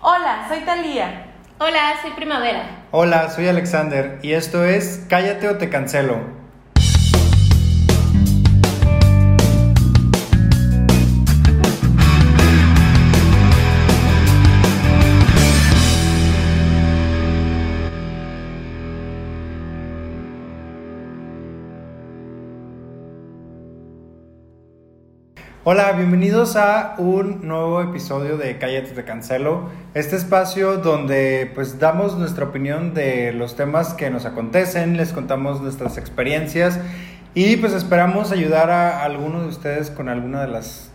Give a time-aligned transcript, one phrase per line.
[0.00, 1.26] Hola, soy Talía.
[1.58, 2.84] Hola, soy Primavera.
[2.92, 6.37] Hola, soy Alexander y esto es Cállate o te cancelo.
[25.70, 29.68] Hola, bienvenidos a un nuevo episodio de Cállate te cancelo.
[29.92, 35.60] Este espacio donde pues damos nuestra opinión de los temas que nos acontecen, les contamos
[35.60, 36.80] nuestras experiencias
[37.34, 40.90] y pues esperamos ayudar a alguno de ustedes con alguna de las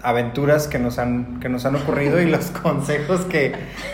[0.00, 3.52] aventuras que nos han, que nos han ocurrido y los consejos que,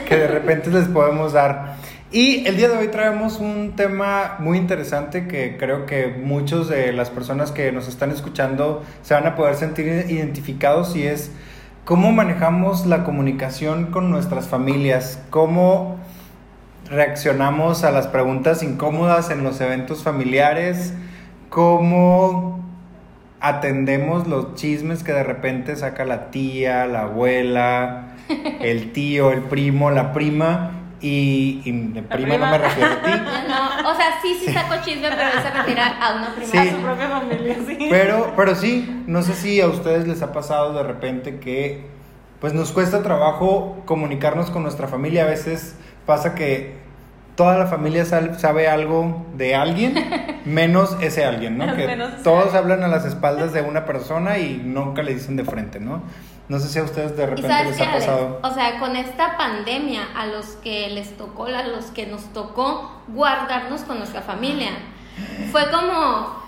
[0.09, 1.75] que de repente les podemos dar.
[2.13, 6.93] Y el día de hoy traemos un tema muy interesante que creo que muchos de
[6.93, 11.31] las personas que nos están escuchando se van a poder sentir identificados y es
[11.85, 15.99] cómo manejamos la comunicación con nuestras familias, cómo
[16.87, 20.95] reaccionamos a las preguntas incómodas en los eventos familiares,
[21.49, 22.59] cómo
[23.39, 28.17] atendemos los chismes que de repente saca la tía, la abuela,
[28.61, 33.11] el tío, el primo, la prima y, y de prima, no me refiero a ti.
[33.49, 36.51] No, o sea, sí, sí saco chisme, pero se refiere a una prima.
[36.51, 36.59] Sí.
[36.59, 37.79] A su propia familia, sí.
[37.91, 41.85] Pero, pero sí, no sé si a ustedes les ha pasado de repente que
[42.41, 45.25] pues nos cuesta trabajo comunicarnos con nuestra familia.
[45.25, 46.79] A veces pasa que
[47.37, 49.95] toda la familia sabe algo de alguien,
[50.45, 51.75] menos ese alguien, ¿no?
[51.77, 55.45] Que Menos todos hablan a las espaldas de una persona y nunca le dicen de
[55.45, 56.03] frente, ¿no?
[56.51, 58.07] No sé si a ustedes de repente les qué, ha Alex?
[58.07, 58.41] pasado.
[58.43, 62.91] O sea, con esta pandemia, a los que les tocó, a los que nos tocó
[63.07, 64.71] guardarnos con nuestra familia,
[65.53, 66.41] fue como,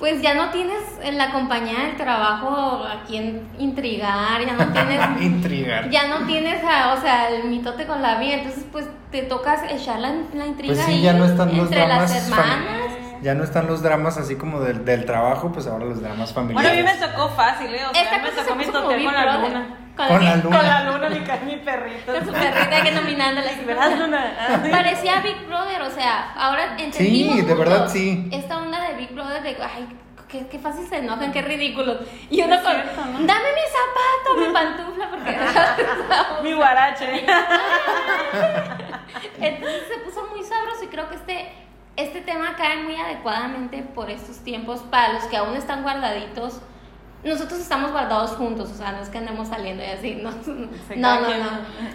[0.00, 5.22] pues ya no tienes en la compañía del trabajo a quien intrigar, ya no tienes
[5.22, 5.88] Intrigar.
[5.88, 9.60] ya no tienes, a- o sea, el mitote con la vida, entonces pues te tocas
[9.70, 12.92] echar la, la intriga Pues sí, ahí ya no están entre las hermanas.
[13.22, 16.50] Ya no están los dramas así como del, del trabajo, pues ahora los dramas Bueno,
[16.50, 16.84] a familiares.
[16.84, 17.80] mí me tocó fácil, ¿eh?
[17.90, 19.66] O sea, Esta me tocó mi puso como tote Big con la luna.
[19.96, 20.56] Con la luna.
[20.58, 21.18] Con la luna, mi,
[21.50, 22.12] mi perrito.
[22.12, 23.50] Con su perrita que nominándola.
[23.66, 24.60] ¿Verdad, Luna?
[24.70, 28.28] Parecía Big Brother, o sea, ahora entendimos Sí, de verdad, sí.
[28.32, 29.88] Esta onda de Big Brother de, ay,
[30.28, 31.98] qué, qué fácil se enojan, qué ridículo.
[32.30, 33.18] Y uno Es con, cierto, ¿no?
[33.26, 35.36] dame mi zapato, mi pantufla, porque...
[36.48, 37.26] Mi guarache.
[39.40, 41.52] Entonces se puso muy sabroso y creo que este,
[41.98, 46.60] este tema cae muy adecuadamente por estos tiempos para los que aún están guardaditos.
[47.24, 50.30] Nosotros estamos guardados juntos, o sea, no es que andemos saliendo y así, no,
[50.96, 51.50] no, no, no.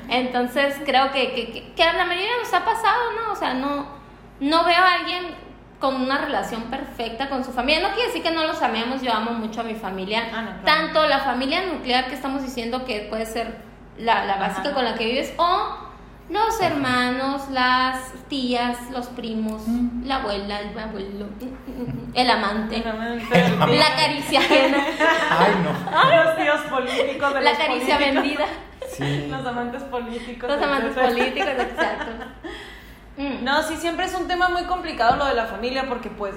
[0.09, 3.31] Entonces creo que, que, que, que a la mayoría nos ha pasado, ¿no?
[3.31, 3.87] O sea, no,
[4.41, 5.23] no veo a alguien
[5.79, 7.87] con una relación perfecta con su familia.
[7.87, 10.29] No quiere decir que no los amemos, yo amo mucho a mi familia.
[10.33, 10.65] Ah, no, claro.
[10.65, 13.57] Tanto la familia nuclear que estamos diciendo que puede ser
[13.97, 14.73] la, la básica Ajá.
[14.73, 15.82] con la que vives, o
[16.29, 19.61] los hermanos, las tías, los primos,
[20.03, 21.25] la abuela, el abuelo,
[22.13, 24.77] el amante, la caricia ajena,
[25.29, 26.23] Ay, no.
[26.25, 28.23] Los tíos políticos de la los caricia políticos.
[28.23, 28.45] vendida,
[28.91, 29.27] Sí.
[29.29, 30.49] Los amantes políticos.
[30.49, 31.09] los amantes etcétera.
[31.09, 32.11] políticos, exacto.
[33.15, 33.43] Mm.
[33.43, 36.33] No, sí, siempre es un tema muy complicado lo de la familia porque pues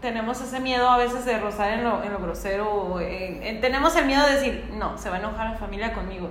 [0.00, 2.70] tenemos ese miedo a veces de rozar en lo, en lo grosero.
[2.72, 5.92] o en- en- tenemos el miedo de decir, no, se va a enojar la familia
[5.92, 6.30] conmigo.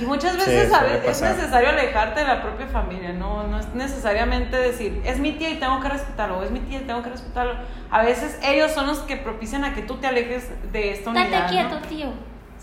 [0.00, 3.60] Y muchas Sí, veces a ve- es necesario alejarte de la propia familia, no, no
[3.60, 6.84] es necesariamente decir, es mi tía y tengo que respetarlo, o es mi tía y
[6.84, 7.54] tengo que respetarlo.
[7.90, 11.30] A veces ellos son los que propician a que tú te alejes de esta unidad.
[11.30, 11.68] Date ¿no?
[11.70, 12.06] quieto, tío.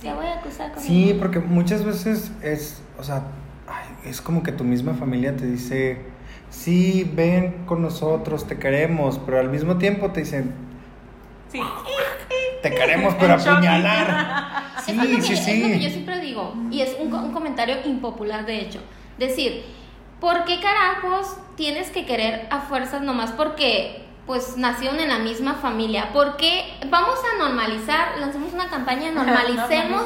[0.02, 3.22] Te voy a acusar con Sí, porque muchas veces es, o sea,
[3.68, 6.02] ay, es como que tu misma familia te dice,
[6.50, 10.54] sí, ven con nosotros, te queremos, pero al mismo tiempo te dicen,
[11.52, 11.62] Sí.
[12.62, 13.34] Te queremos, pero
[13.96, 14.72] apuñalar.
[14.88, 15.94] Eso es lo Sí, que- sí, Es lo que yo sí.
[15.94, 18.80] siempre digo, y es un, co- un comentario impopular de hecho.
[19.18, 19.64] Decir,
[20.20, 25.56] ¿por qué carajos tienes que querer a fuerzas nomás porque pues nacieron en la misma
[25.56, 26.10] familia?
[26.14, 30.04] Porque vamos a normalizar, lancemos una campaña, normalicemos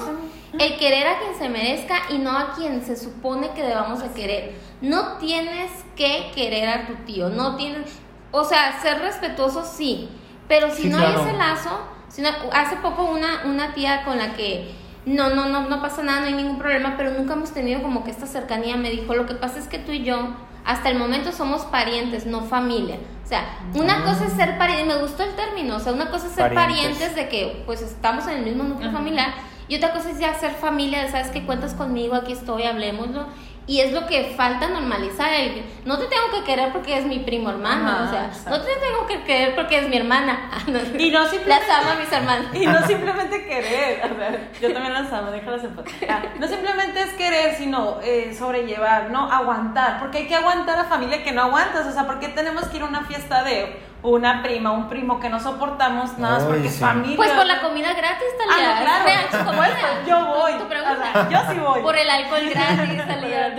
[0.57, 4.09] el querer a quien se merezca y no a quien se supone que debamos de
[4.11, 4.53] querer.
[4.81, 7.99] No tienes que querer a tu tío, no tienes,
[8.31, 10.09] o sea, ser respetuoso sí,
[10.47, 11.21] pero si Sí, no claro.
[11.23, 11.79] hay ese lazo,
[12.21, 14.71] no- hace poco una, una tía con la que
[15.05, 18.03] no, no, no, no pasa nada, no hay ningún problema, pero nunca hemos tenido como
[18.03, 20.17] que esta cercanía, me dijo, lo que pasa es que tú y yo,
[20.65, 22.97] hasta el momento somos parientes, no familia.
[23.23, 23.43] O sea,
[23.75, 24.03] una Ah.
[24.05, 26.97] cosa es ser pariente, me gustó el término, o sea, una cosa es ser Parientes.
[26.97, 29.33] parientes, de que pues estamos en el mismo núcleo familiar
[29.67, 33.27] y otra cosa es ya ser familia, de sabes que cuentas conmigo, aquí estoy, hablemoslo.
[33.67, 35.33] Y es lo que falta normalizar.
[35.33, 37.89] El, no te tengo que querer porque es mi primo hermano.
[37.89, 38.49] Ajá, o sea, exacto.
[38.51, 40.49] no te tengo que querer porque es mi hermana.
[40.55, 40.61] Ah.
[40.97, 42.45] Y no simplemente- Las amo a mis hermanos.
[42.53, 45.85] Y no simplemente querer, o sea, yo también las amo, déjalas en paz.
[46.09, 49.31] Ah, No simplemente es querer, sino eh, sobrellevar, ¿no?
[49.31, 52.65] Aguantar, porque hay que aguantar a familia que no aguantas, o sea, ¿por qué tenemos
[52.67, 53.79] que ir a una fiesta de
[54.09, 56.79] una prima, un primo que no soportamos nada más porque es sí.
[56.79, 57.17] familia?
[57.17, 58.71] Pues por la comida gratis, Talia.
[58.71, 59.03] Ah, no, claro.
[59.05, 60.51] Real yo voy.
[60.53, 61.81] Tu, tu O sea, yo sí voy.
[61.81, 63.55] Por el alcohol gratis, Talia.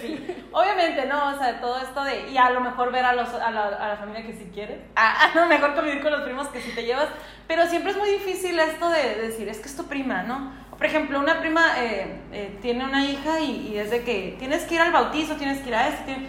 [0.00, 0.44] Sí.
[0.52, 3.50] Obviamente, no, o sea, todo esto de, y a lo mejor ver a, los, a,
[3.50, 6.46] la, a la familia que sí quieres, a, a lo mejor convivir con los primos
[6.48, 7.08] que sí te llevas,
[7.48, 10.52] pero siempre es muy difícil esto de, decir, es que es tu prima, ¿no?
[10.76, 14.62] Por ejemplo, una prima eh, eh, tiene una hija y, y es de que tienes
[14.64, 16.28] que ir al bautizo, tienes que ir a esto, tienes-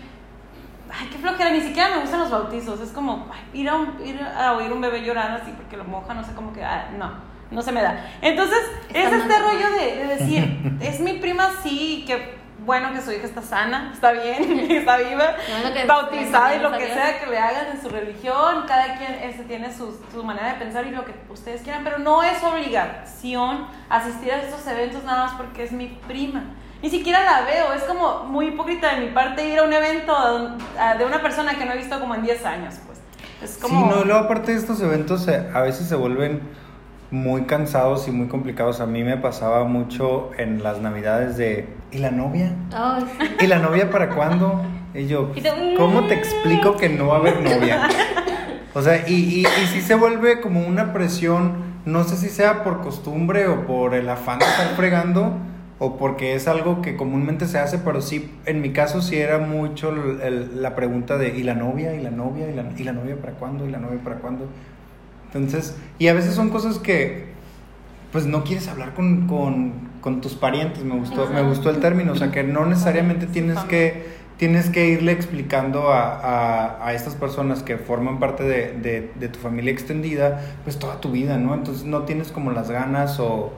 [0.92, 4.00] Ay, qué flojera, ni siquiera me gustan los bautizos, es como ay, ir, a un-
[4.06, 6.90] ir a oír un bebé llorar así porque lo moja, no sé cómo que, ah,
[6.98, 7.12] no,
[7.52, 8.06] no se me da.
[8.22, 8.60] Entonces,
[8.90, 9.22] Está es mal.
[9.22, 12.36] este rollo de, de decir, es mi prima sí, que
[12.66, 16.88] bueno que su hija está sana, está bien, está viva, No, bautizada y lo que
[16.88, 20.60] sea que le hagan en su religión, cada quien este, tiene su, su manera de
[20.60, 25.26] pensar y lo que ustedes quieran, pero no es obligación asistir a estos eventos nada
[25.26, 26.44] más porque es mi prima.
[26.86, 30.14] Ni siquiera la veo, es como muy hipócrita de mi parte ir a un evento
[31.00, 33.00] de una persona que no he visto como en 10 años, pues.
[33.42, 33.80] Es como...
[33.80, 36.42] Sí, no, y luego aparte de estos eventos eh, a veces se vuelven
[37.10, 38.82] muy cansados y muy complicados.
[38.82, 42.54] A mí me pasaba mucho en las navidades de ¿y la novia?
[42.70, 43.36] Sí.
[43.40, 44.62] ¿Y la novia para cuándo?
[44.94, 45.31] Y yo,
[45.78, 47.90] ¿cómo te explico que no va a haber novia?
[48.76, 52.64] O sea, y, y, y sí se vuelve como una presión, no sé si sea
[52.64, 55.34] por costumbre o por el afán de estar fregando
[55.77, 59.39] o porque es algo que comúnmente se hace, pero sí, en mi caso sí era
[59.39, 61.94] mucho el- el- la pregunta de ¿y la novia?
[61.95, 62.50] ¿y la novia?
[62.50, 63.68] ¿y la, y la novia para cuándo?
[63.68, 64.48] ¿y la novia para cuándo?
[65.33, 67.25] Entonces, y a veces son cosas que
[68.12, 72.13] pues no quieres hablar con, con, con tus parientes, me gustó, me gustó el término,
[72.13, 74.06] o sea que no necesariamente tienes que,
[74.38, 79.28] tienes que irle explicando a, a, a estas personas que forman parte de, de, de
[79.28, 81.54] tu familia extendida, pues toda tu vida, ¿no?
[81.54, 83.51] Entonces no tienes como las ganas o,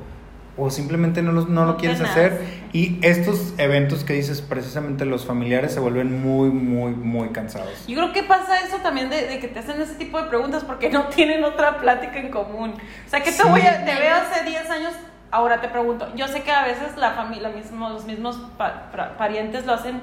[0.57, 2.41] o simplemente no, los- no lo No quieres hacer.
[2.73, 7.69] Y estos eventos que dices, precisamente los familiares se vuelven muy, muy, muy cansados.
[7.87, 10.63] Yo creo que pasa eso también de, de que te hacen ese tipo de preguntas
[10.63, 12.73] porque no tienen otra plática en común.
[13.05, 13.49] O sea, que te, Sí.
[13.49, 14.93] voy a- te veo hace 10 años,
[15.31, 16.07] ahora te pregunto.
[16.15, 20.01] Yo sé que a veces la familia, mismo, los mismos pa- parientes lo hacen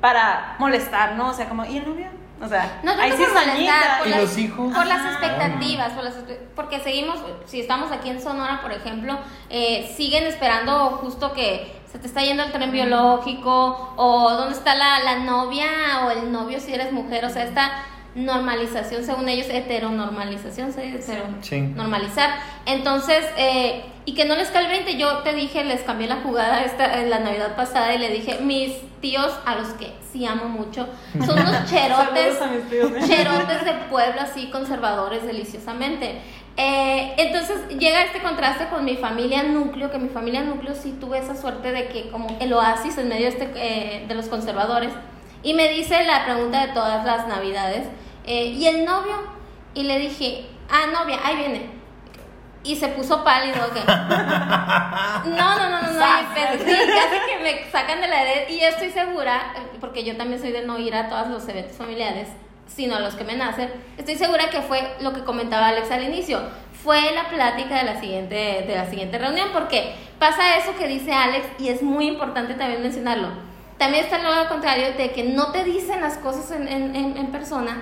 [0.00, 1.30] para molestar, ¿no?
[1.30, 2.06] O sea, como, ¿y el novio?
[2.42, 4.74] O sea, No hay tanto por molestar, por ¿Y las, los hijos?
[4.74, 6.14] por las expectativas, por las
[6.56, 9.18] porque seguimos, si estamos aquí en Sonora, por ejemplo,
[9.50, 14.74] eh, siguen esperando justo que se te está yendo el tren biológico, o dónde está
[14.74, 15.66] la, la novia
[16.04, 17.70] o el novio si eres mujer, o sea, esta
[18.14, 20.80] normalización, según ellos, heteronormalización, ¿sí?
[20.82, 21.60] Hetero- Sí.
[21.60, 22.30] normalizar.
[22.66, 26.16] Entonces, eh, y que no les cae el 20, yo te dije, les cambié la
[26.16, 30.24] jugada esta, en la Navidad pasada y le dije, mis tíos, a los que sí
[30.26, 30.88] amo mucho,
[31.26, 32.38] son unos cherotes,
[32.70, 33.00] tíos, ¿eh?
[33.06, 36.20] cherotes de pueblo, así conservadores, deliciosamente.
[36.56, 41.18] Eh, entonces llega este contraste con mi familia núcleo, que mi familia núcleo sí tuve
[41.18, 44.90] esa suerte de que como el oasis en medio este, eh, de los conservadores.
[45.44, 47.86] Y me dice la pregunta de todas las navidades,
[48.26, 49.14] eh, ¿y el novio?
[49.74, 51.70] Y le dije, ah, novia, ahí viene.
[52.62, 53.80] Y se puso pálido, que...
[55.30, 58.48] No, no, no, no, no, pero sí, casi que me sacan de la red.
[58.48, 61.76] Y yo estoy segura, porque yo también soy de no ir a todos los eventos
[61.76, 62.28] familiares,
[62.66, 63.70] sino a los que me nacen.
[63.98, 66.40] Estoy segura que fue lo que comentaba Alex al inicio.
[66.82, 71.12] Fue la plática de la siguiente, de la siguiente reunión, porque pasa eso que dice
[71.12, 73.53] Alex y es muy importante también mencionarlo.
[73.78, 77.16] También está el lado contrario de que no te dicen las cosas en, en, en-
[77.16, 77.78] en persona,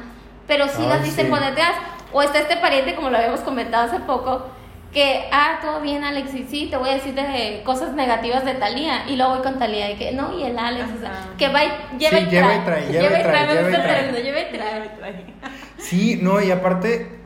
[0.46, 1.30] pero sí Ay, las dicen sí.
[1.30, 1.72] por detrás.
[2.14, 4.46] O está este pariente, como lo habíamos comentado hace poco,
[4.92, 8.52] que, ah, todo bien, Alex, y sí, te voy a decir de cosas negativas de
[8.54, 9.04] Talía.
[9.08, 11.64] Y luego voy con Talía, y que, no, y el Alex, o sea, que va
[11.64, 12.58] y lleva Sí, y lleva trae.
[12.58, 14.22] y trae, lleva y trae, me lleva y gusta trae.
[14.22, 14.44] lleva y
[14.98, 15.26] trae.
[15.78, 17.18] Sí, no, y aparte,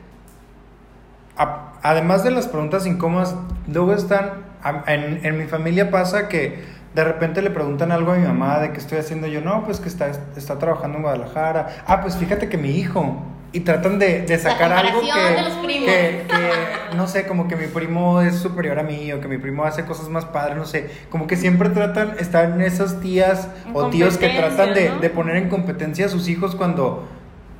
[1.35, 3.35] a- además de las preguntas incómodas,
[3.67, 6.63] luego están, a- en, en mi familia pasa que
[6.93, 9.79] de repente le preguntan algo a mi mamá de qué estoy haciendo yo, no, pues
[9.79, 13.21] que está, está trabajando en Guadalajara, ah, pues fíjate que mi hijo,
[13.53, 18.21] y tratan de, de sacar algo que, que, que, no sé, como que mi primo
[18.21, 21.27] es superior a mí, o que mi primo hace cosas más padres, no sé, como
[21.27, 26.05] que siempre tratan, están esas tías o tíos que tratan de, de poner en competencia
[26.05, 27.07] a sus hijos cuando...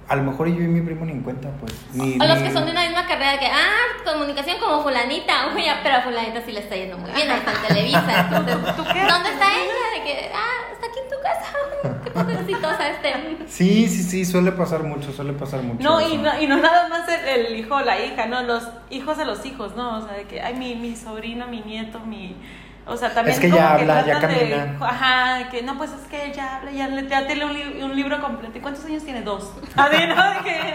[0.09, 1.73] A lo mejor yo y mi primo ni en cuenta, pues.
[1.93, 5.49] Ni, O los que son de una misma carrera, de que, ah, comunicación como fulanita,
[5.55, 8.19] uy, ya, pero a fulanita sí le está yendo muy bien, está en Televisa.
[8.37, 9.05] Entonces, ¿Tú qué?
[9.05, 9.97] ¿dónde está ella?
[9.97, 12.27] De que, ah, está aquí en tu casa.
[12.27, 13.37] Qué exitosa este.
[13.47, 15.83] Sí, sí, sí, suele pasar mucho, suele pasar mucho.
[15.83, 16.13] No, eso.
[16.13, 19.17] y no, y no nada más el, el hijo o la hija, no, los hijos
[19.17, 19.97] de los hijos, ¿no?
[19.97, 22.35] O sea, de que, ay, mi, mi sobrino, mi nieto, mi,
[22.89, 24.77] O sea, también Es que como ya que habla, ya tratan de- camina.
[24.87, 27.95] ajá, que no, pues es que ya habla, ya, le- ya tiene un, li- un
[27.95, 28.57] libro completo.
[28.57, 29.21] ¿Y cuántos años tiene?
[29.21, 29.51] Dos.
[29.75, 30.29] A ver, ¿no?
[30.33, 30.73] De que,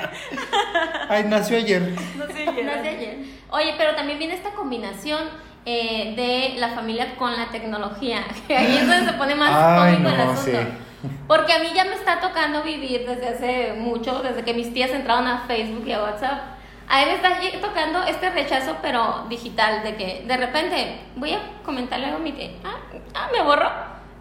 [1.09, 1.83] Ay, nació ayer.
[2.17, 2.35] No es
[2.83, 3.19] de ayer.
[3.51, 5.21] Oye, pero también viene esta combinación
[5.65, 8.21] eh, de la familia con la tecnología.
[8.49, 10.59] Que ahí es donde se pone más Ay, cómico el no, asunto.
[10.61, 11.09] sí.
[11.27, 14.91] Porque a mí ya me está tocando vivir desde hace mucho, desde que mis tías
[14.91, 16.41] entraron a Facebook y a WhatsApp.
[16.89, 22.07] A me está tocando este rechazo, pero digital, de que de repente voy a comentarle
[22.07, 22.51] algo a mi tía.
[22.65, 22.77] Ah,
[23.15, 23.71] ah, me borró.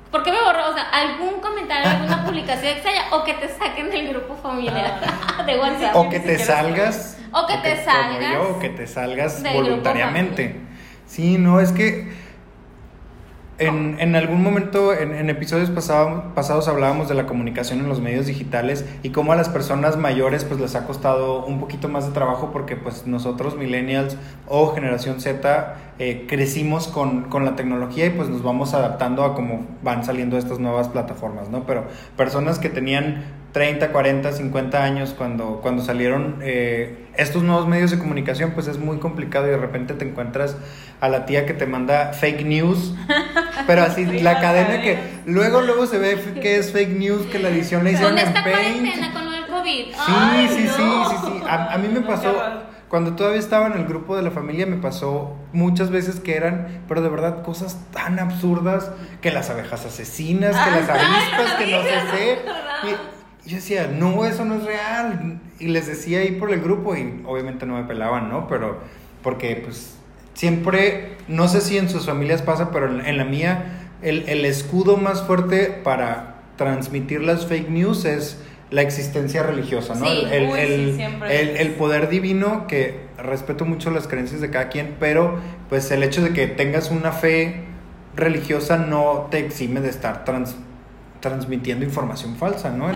[0.09, 0.69] ¿Por qué me borró?
[0.69, 4.99] O sea, algún comentario, alguna publicación extraña, o que te saquen del grupo familiar
[5.45, 5.95] de WhatsApp.
[5.95, 7.17] O que te salgas.
[7.33, 10.59] O que te salgas yo, o que te salgas voluntariamente.
[11.07, 12.11] Sí, no, es que
[13.67, 18.25] en, en algún momento, en, episodios pasado- pasados hablábamos de la comunicación en los medios
[18.25, 22.11] digitales y cómo a las personas mayores pues les ha costado un poquito más de
[22.13, 28.09] trabajo porque pues nosotros millennials o generación Z eh, crecimos con, con la tecnología y
[28.09, 31.63] pues nos vamos adaptando a cómo van saliendo estas nuevas plataformas, ¿no?
[31.65, 31.85] Pero
[32.17, 37.99] personas que tenían 30, 40, 50 años cuando, cuando salieron eh, estos nuevos medios de
[37.99, 40.57] comunicación, pues es muy complicado y de repente te encuentras
[40.99, 42.93] a la tía que te manda fake news,
[43.67, 47.39] pero así Sí, la cadena que luego luego se ve que es fake news, que
[47.39, 49.13] la edición la hicieron en Paint.
[49.13, 49.85] con COVID.
[49.85, 51.09] Sí, Ay, sí, sí, no.
[51.09, 51.43] sí, sí.
[51.47, 52.33] A, a mí me pasó,
[52.87, 56.83] cuando todavía estaba en el grupo de la familia, me pasó muchas veces que eran,
[56.87, 61.83] pero de verdad, cosas tan absurdas, que las abejas asesinas, que las avispas, que no
[61.83, 62.39] sé qué.
[63.45, 65.39] Y yo decía, no, eso no es real.
[65.59, 68.47] Y les decía ahí por el grupo y obviamente no me pelaban, ¿no?
[68.47, 68.79] Pero
[69.23, 69.95] porque pues
[70.33, 74.45] siempre, no sé si en sus familias pasa, pero en, en la mía, el, el
[74.45, 78.37] escudo más fuerte para transmitir las fake news es
[78.69, 80.05] la existencia religiosa, ¿no?
[80.05, 80.49] Sí, el, el-
[80.89, 81.03] uy, sí,
[81.57, 86.21] el poder divino, que respeto mucho las creencias de cada quien, pero pues el hecho
[86.23, 87.63] de que tengas una fe
[88.15, 90.55] religiosa no te exime de estar trans-
[91.19, 92.89] transmitiendo información falsa, ¿no?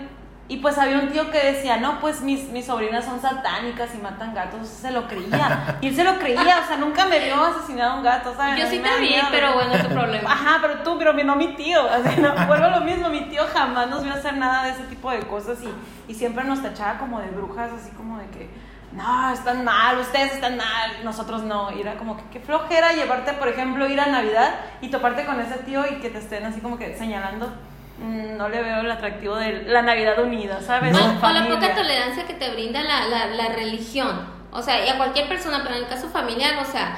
[0.48, 3.98] Y pues había un tío que decía, no, pues mis, mis sobrinas son satánicas y
[3.98, 5.78] matan gatos, se lo creía.
[5.80, 8.62] Y él se lo creía, o sea, nunca me vio asesinado a un gato, ¿sabes?
[8.62, 10.32] Yo sí me te vi, pero bueno, es tu problema.
[10.32, 11.80] Ajá, pero tú, pero no mi tío.
[11.90, 14.84] Así, no, vuelvo a lo mismo, mi tío jamás nos vio hacer nada de ese
[14.84, 18.50] tipo de cosas y, y siempre nos tachaba como de brujas, así como de que,
[18.92, 21.72] no, están mal, ustedes están mal, nosotros no.
[21.72, 25.40] Y era como que qué flojera llevarte, por ejemplo, ir a Navidad y toparte con
[25.40, 27.52] ese tío y que te estén así como que señalando.
[27.98, 30.92] Mm, No le veo el atractivo de la Navidad unida, ¿sabes?
[30.92, 30.98] No.
[31.22, 34.26] O, o la poca tolerancia que te brinda la, la, la religión.
[34.52, 36.96] O sea, y a cualquier persona, pero en el caso familiar, o sea,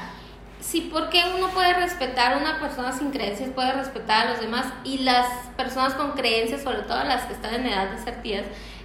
[0.61, 4.67] sí, porque uno puede respetar a una persona sin creencias, puede respetar a los demás
[4.85, 5.27] y las
[5.57, 8.45] personas con creencias, sobre todo las que están en edad de ser tías,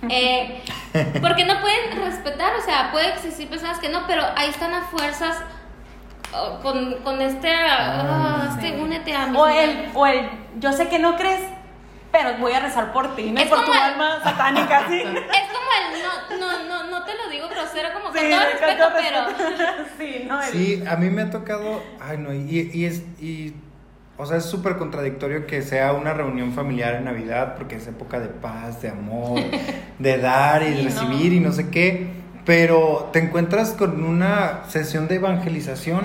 [0.09, 0.63] eh,
[1.21, 4.81] porque no pueden respetar, o sea, puede existir personas que no, pero ahí están a
[4.83, 5.37] fuerzas
[6.33, 8.67] oh, con, con este, ah, sí.
[8.67, 9.37] este, únete a mí.
[9.37, 10.29] O el, o el,
[10.59, 11.41] yo sé que no crees,
[12.13, 15.01] pero voy a rezar por ti, no Es por como tu el- alma satánica, sí.
[15.01, 18.39] Es como el, no, no, no, no te lo digo grosero, como con Sí, todo
[18.39, 19.25] respeto, pero...
[19.97, 23.53] Sí, no, el- Sí, a mí me ha tocado, ay no, y, y es, y,
[24.17, 28.19] o sea, es súper contradictorio que sea una reunión familiar en Navidad, porque es época
[28.19, 29.41] de paz, de amor,
[29.99, 31.37] de dar y de Sí, recibir no.
[31.37, 36.01] y no sé qué, pero te encuentras con una sesión de evangelización.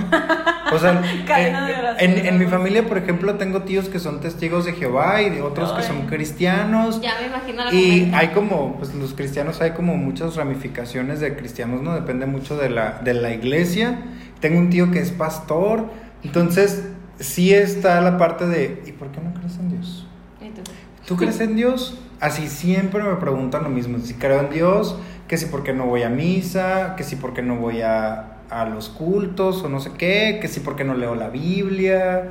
[0.72, 1.02] O sea,
[1.98, 5.30] en, en- en mi familia, por ejemplo, tengo tíos que son testigos de Jehová y
[5.30, 7.00] de otros que son cristianos.
[7.00, 8.18] Ya me imagino la Y comenta.
[8.18, 11.94] hay como, pues los cristianos hay como muchas ramificaciones de cristianos, ¿no?
[11.94, 13.98] Depende mucho de la, de la iglesia.
[14.40, 15.86] Tengo un tío que es pastor,
[16.22, 16.84] entonces
[17.18, 20.06] sí está la parte de, ¿y por qué no crees en Dios?
[20.40, 20.60] ¿Y tú?
[21.06, 21.98] ¿Tú crees en Dios?
[22.20, 24.96] Así siempre me preguntan lo mismo, si creo en Dios,
[25.28, 28.38] que si por qué no voy a misa, que si por qué no voy a,
[28.50, 32.30] a los cultos o no sé qué, que si por qué no leo la Biblia.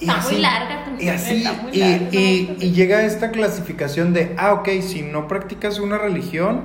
[0.00, 2.64] Y Está muy así- larga tu Y así, Está muy larga, y- ¿no?
[2.64, 6.62] y llega esta clasificación de, ah, ok, si no practicas una religión,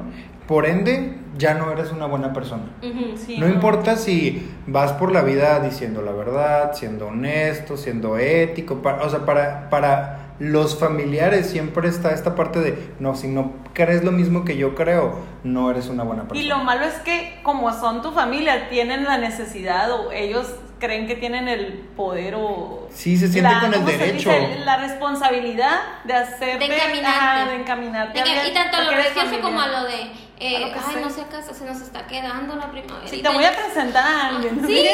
[0.48, 2.64] por ende, ya no eres una buena persona.
[2.82, 8.82] Sí, no, importa si vas por la vida diciendo la verdad, siendo honesto, siendo ético,
[8.82, 13.54] pa- o sea, para, para los familiares siempre está esta parte de, no, si no
[13.74, 16.42] crees lo mismo que yo creo, no eres una buena persona.
[16.42, 20.48] Y lo malo es que como son tu familia, tienen la necesidad o ellos
[20.80, 22.88] creen que tienen el poder o...
[22.92, 24.30] Sí, se siente con el ¿cómo se derecho.
[24.30, 24.60] dice?
[24.64, 26.68] La responsabilidad de hacerte...
[26.68, 27.08] De encaminarte.
[27.08, 28.18] ajá, de encaminarte.
[28.20, 30.02] De que- y tanto a lo religioso como a lo de,
[30.40, 31.02] eh, A lo que ay, sea.
[31.02, 33.08] no sé acaso se nos está quedando la primavera.
[33.08, 34.62] Sí, te voy a presentar a alguien.
[34.68, 34.86] Sí,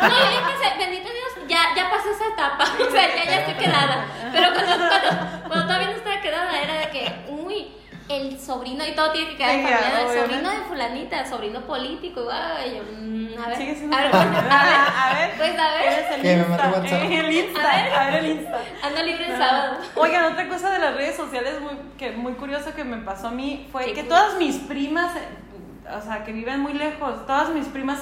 [0.00, 1.13] no, yo pensé, bendito Dios,
[1.48, 4.06] ya, ya pasé esa etapa, o sea, ya, ya estoy quedada.
[4.32, 7.68] Pero cuando, cuando, cuando todavía no estaba quedada, era de que, uy,
[8.08, 11.24] el sobrino, y todo tiene que quedar en Sí, familia, ya, el sobrino de fulanita,
[11.26, 15.14] sobrino político, y ay, yo, mm, a ver, Sigue siendo a ver, a ver, a
[15.14, 17.92] ver, pues a ver, eres el Insta, eh, el Insta, A ver.
[17.94, 18.58] a ver el Insta.
[18.82, 19.78] ando libre el sábado.
[19.96, 23.30] Oigan, otra cosa de las redes sociales muy, que muy curioso que me pasó a
[23.30, 24.22] mí fue Qué que curioso.
[24.22, 28.00] todas mis primas, eh, o sea, que viven muy lejos, todas mis primas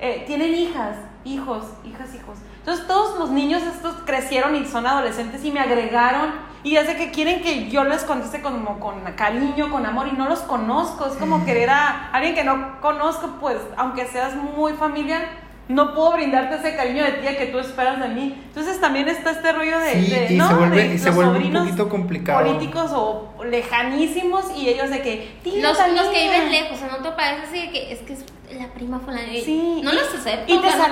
[0.00, 2.38] eh, tienen hijas, hijos, hijas, hijos.
[2.64, 6.96] Entonces todos los niños estos crecieron y son adolescentes y me agregaron y es de
[6.96, 11.04] que quieren que yo les conteste como con cariño, con amor y no los conozco.
[11.04, 15.43] Es como querer a alguien que no conozco, pues aunque seas muy familiar.
[15.66, 18.38] No puedo brindarte ese cariño de tía que tú esperas de mí.
[18.48, 20.46] Entonces también está este rollo de, Sí, de, y ¿no?
[20.48, 22.42] se vuelve- de y se los vuelve un sobrinos poquito complicado.
[22.44, 26.02] Políticos o lejanísimos y ellos de que tía, Los, Talía".
[26.02, 28.24] los que viven lejos, o no te parece así de que es que es
[28.58, 29.22] la prima fulana.
[29.44, 29.80] Sí.
[29.82, 30.52] No los acepto.
[30.54, 30.88] Y te sea,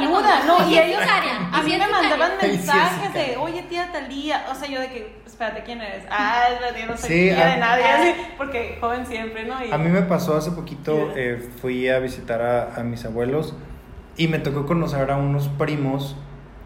[0.47, 0.69] no.
[0.71, 1.01] Y ellos
[1.53, 5.63] a mí me mandaban mensajes de, oye tía Talía, o sea, yo de que, espérate,
[5.65, 6.05] ¿quién eres?
[6.11, 9.63] Ah, es la tía, no soy Sí, tía de nadie, así, porque joven siempre, ¿no?
[9.65, 13.55] Y- A mí me pasó hace poquito, eh, fui a visitar a, a mis abuelos
[14.17, 16.17] y me tocó conocer a unos primos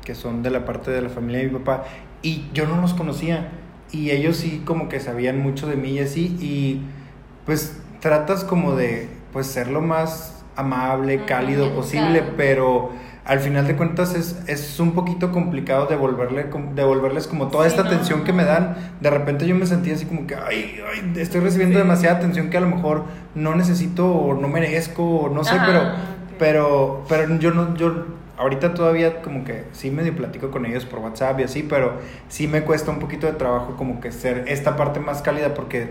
[0.05, 1.85] que son de la parte de la familia de mi papá
[2.23, 3.49] y yo no los conocía
[3.93, 6.83] y ellos sí como que sabían mucho de mí y así y
[7.45, 12.93] pues tratas como de pues ser lo más amable, cálido posible, pero
[13.25, 17.83] al final de cuentas es, es un poquito complicado devolverle, devolverles como toda Sí, esta
[17.83, 17.88] ¿no?
[17.88, 18.76] atención que me dan.
[19.00, 22.57] De repente yo me sentía así como que, ay, ay, estoy recibiendo demasiada atención que
[22.57, 25.93] a lo mejor no necesito o no merezco o no sé, Ajá, pero.
[26.38, 31.00] Pero, pero yo no, yo ahorita todavía como que sí medio platico con ellos por
[31.00, 31.95] WhatsApp y así, pero
[32.28, 35.88] sí me cuesta un poquito de trabajo como que ser esta parte más cálida porque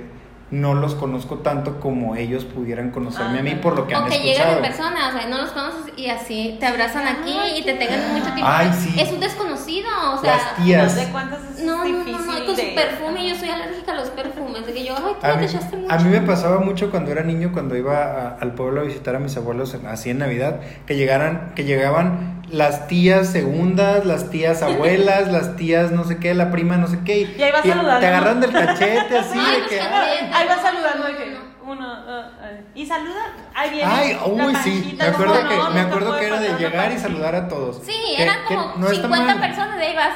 [0.51, 3.55] no los conozco tanto como ellos pudieran conocerme a mí Ándale.
[3.63, 4.57] por lo que han O que llegan escuchado.
[4.57, 7.73] en persona, o sea, no los conoces y así te abrazan aquí Ay, y te
[7.73, 8.43] tengan mucho tiempo.
[8.45, 8.93] Ay, sí.
[8.99, 10.35] Es un desconocido, o sea.
[10.37, 10.95] Las tías.
[10.95, 12.27] ¿De cuántas es No, no, no, difícil?
[12.27, 14.95] no, y con de- su perfume, yo soy alérgica a los perfumes, de que yo,
[14.95, 15.59] ay, tú A me mí, mucho.
[15.89, 19.15] a mí me pasaba mucho cuando era niño, cuando iba a- al pueblo a visitar
[19.15, 24.29] a mis abuelos, en- así en Navidad, que llegaran, que llegaban las tías segundas, las
[24.29, 27.61] tías abuelas, las tías no sé qué, la prima no sé qué, Y ahí va
[27.63, 30.29] saludando, te agarran del cachete así Ay, de que, ay.
[30.33, 32.29] Ahí va saludando de que uno, ah,
[32.75, 33.91] y saluda, ahí viene.
[33.91, 35.69] ay, la uy, sí, panchita, me acuerdo ¿cómo que, no?
[35.71, 37.81] me acuerdo que era de la llegar y saludar a todos.
[37.83, 39.39] Sí, Que- eran que como no está 50 mal.
[39.49, 40.13] personas, de ahí vas.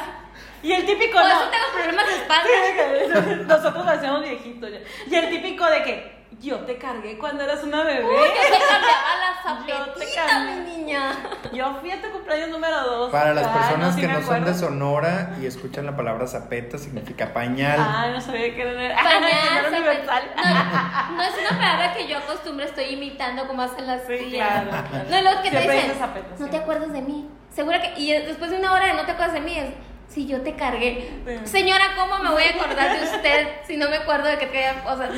[0.61, 1.27] Y el típico, Por no.
[1.29, 3.25] eso tengo problemas de espalda.
[3.37, 4.77] Sí, Nosotros parecemos viejitos ya.
[5.09, 8.05] Y el típico de que yo te cargué cuando eras una bebé.
[8.05, 11.11] Uy, yo te cambiaba la Yo te zapetita, mi niña.
[11.51, 13.11] Yo fui a tu cumpleaños número 2.
[13.11, 17.77] Para las personas que no son de Sonora y escuchan la palabra zapeta, significa pañal.
[17.79, 20.23] Ah, no sabía que era, que era Pañal, universal.
[20.35, 24.47] No, no es una palabra que yo acostumbro, estoy imitando como hacen las Sí, tías.
[24.63, 25.05] claro, claro.
[25.09, 26.51] No, luego que te Siempre dicen, dices zapeta, no sí.
[26.51, 27.29] te acuerdas de mí.
[27.53, 29.73] Segura que, y después de una hora de no te acuerdas de mí, es,
[30.09, 31.09] si yo te cargué.
[31.25, 31.47] Sí.
[31.47, 34.83] Señora, ¿cómo me voy a acordar de usted si no me acuerdo de que traía
[34.83, 35.09] cosas?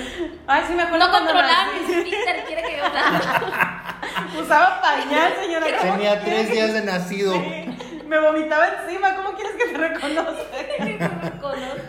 [0.47, 2.83] Ay, sí me acuerdo No controlaba mi Twitter, quiere que yo
[4.41, 5.65] Usaba pañal, señora.
[5.79, 7.33] ¿cómo Tenía tres días de nacido.
[7.33, 7.65] Sí,
[8.11, 10.33] Me vomitaba encima, ¿cómo quieres que te reconozca?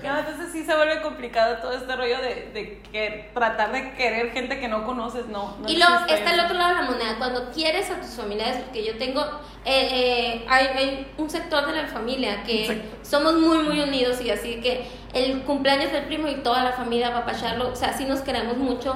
[0.05, 4.31] No, entonces sí se vuelve complicado todo este rollo de, de que tratar de querer
[4.31, 5.57] gente que no conoces, no.
[5.59, 8.11] no Y luego existe está el otro lado de la moneda, cuando quieres a tus
[8.11, 9.21] familiares, porque yo tengo,
[9.65, 14.31] eh, eh, hay, hay un sector de la familia que somos muy, muy unidos y
[14.31, 17.95] así que el cumpleaños del primo y toda la familia va a papacharlo, o sea,
[17.95, 18.95] sí nos queremos mucho.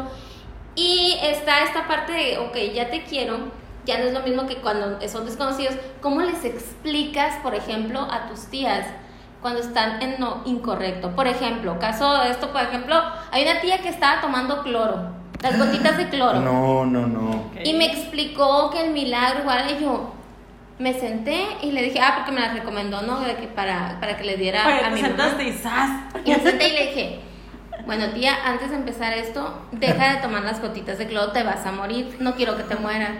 [0.76, 3.50] Y está esta parte de, ok, ya te quiero,
[3.87, 5.75] ya no es lo mismo que cuando son desconocidos.
[6.03, 8.87] ¿Cómo les explicas, por ejemplo, a tus tías?
[9.46, 11.14] cuando están en lo incorrecto.
[11.14, 15.57] Por ejemplo, caso de esto, por ejemplo, hay una tía que estaba tomando cloro, las
[15.64, 16.40] gotitas de cloro.
[16.40, 17.44] No, no, no.
[17.62, 20.12] Y me explicó que el milagro igual y yo
[20.79, 23.20] me senté y le dije, ah, porque me las recomendó, ¿no?
[23.20, 25.49] De que para, para que le diera Oye, a mi sentaste mamá.
[25.49, 25.90] y ¡zas!
[26.25, 27.20] Y me senté y le dije,
[27.87, 31.64] bueno tía, antes de empezar esto, deja de tomar las gotitas de cloro, te vas
[31.64, 33.11] a morir, no quiero que te mueras.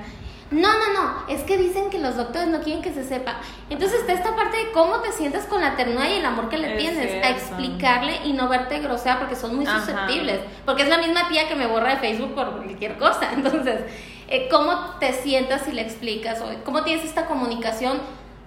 [0.51, 3.41] No, no, no, es que dicen que los doctores no quieren que se sepa.
[3.69, 6.57] Entonces está esta parte de cómo te sientas con la ternura y el amor que
[6.57, 9.81] le Es tienes, a explicarle y no verte grosera porque son muy Ajá.
[9.81, 10.39] susceptibles.
[10.65, 13.31] Porque es la misma tía que me borra de Facebook por cualquier cosa.
[13.35, 13.81] Entonces,
[14.29, 16.41] eh, ¿cómo te sientas y le explicas?
[16.41, 18.01] O ¿Cómo tienes esta comunicación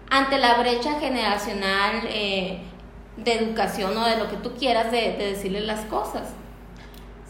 [0.10, 2.60] ante la brecha generacional eh,
[3.18, 6.30] de educación o de lo que tú quieras de, de decirle las cosas?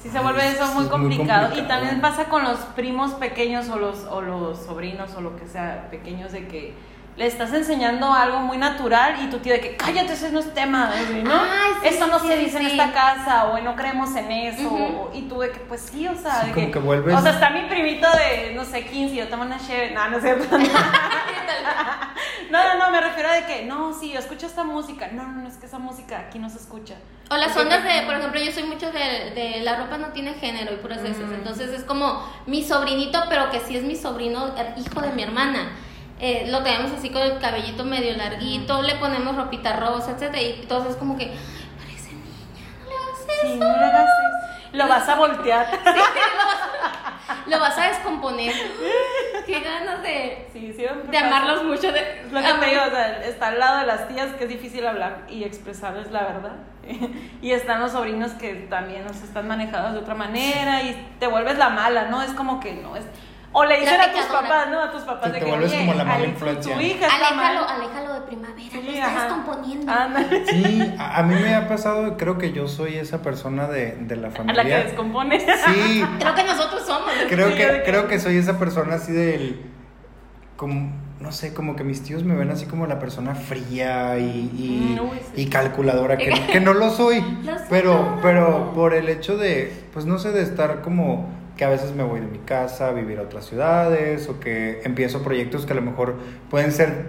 [0.02, 1.58] Sí se vuelve eso muy es muy complicado.
[1.58, 5.46] Y también pasa con los primos pequeños o los, o los sobrinos o lo que
[5.48, 6.74] sea pequeños de que
[7.18, 10.54] le estás enseñando algo muy natural y tu tío de que cállate, ese no es
[10.54, 11.34] tema, güey", ¿no?
[11.34, 15.12] Ay, sí, Esto no sí, se dice en esta casa o no creemos en eso.
[15.14, 17.32] Y tú de que, pues sí, o sea, Sí, de como que vuelves- O sea,
[17.34, 19.94] está mi primito de, no sé, 15 y yo tomo una chévere.
[19.94, 20.58] No, no es cierto.
[20.58, 20.64] No,
[22.52, 25.10] no, no, me refiero a de que, no, sí, yo escucho esta música.
[25.12, 26.96] No, no, no, es que esa música aquí no se escucha.
[27.32, 30.34] O las ondas de, por ejemplo, yo soy mucho de, de la ropa no tiene
[30.34, 31.28] género y puras esas.
[31.30, 31.36] Mm.
[31.36, 35.22] Entonces es como mi sobrinito, pero que sí es mi sobrino, el hijo de mi
[35.22, 35.70] hermana.
[36.20, 40.60] Eh, lo tenemos así con el cabellito medio larguito, le ponemos ropita rosa, etcétera Y
[40.62, 41.32] entonces es como que,
[41.78, 43.42] parece niña, no le hagas eso.
[43.42, 44.78] Sí, no le hagas eso.
[44.78, 45.68] Lo vas a voltear.
[45.86, 46.62] Lo vas
[46.94, 47.09] a
[47.50, 48.54] descomponer.
[49.46, 51.92] Qué ganas de, Sí, siempre de amarlos mucho.
[51.92, 54.44] De, Es lo que te digo, o sea, está al lado de las tías que
[54.44, 56.56] es difícil hablar y expresarles la verdad.
[57.42, 61.58] y están los sobrinos que también nos están manejados de otra manera y te vuelves
[61.58, 62.22] la mala, ¿no?
[62.22, 63.06] Es como que no es.
[63.52, 64.80] O le dicen a tus papás, ¿no?
[64.80, 66.76] A tus papás Te- de te que vuelves "Oye, como la mala influencia".
[66.76, 67.82] Tu hija está Aléjalo, mal.
[67.82, 69.32] aléjalo de primavera, Sí, lo estás.
[69.88, 70.46] Ándale.
[70.46, 74.16] Sí, a, a mí me ha pasado, creo que yo soy esa persona de, de
[74.18, 74.64] la A familia.
[74.64, 75.40] la que descompone.
[75.40, 77.12] Sí, Creo que nosotros somos.
[77.28, 79.60] creo Sí, que, creo que soy esa persona así del
[80.56, 84.50] como no sé, como que mis tíos me ven así como la persona fría y,
[84.58, 85.42] y, Mm, uy, sí.
[85.42, 90.06] y calculadora, que, que no lo soy, Lo pero, pero por el hecho de, pues
[90.06, 91.28] no sé, de estar como
[91.60, 94.80] que a veces me voy de mi casa a vivir a otras ciudades o que
[94.86, 96.16] empiezo proyectos que a lo mejor
[96.50, 97.08] pueden ser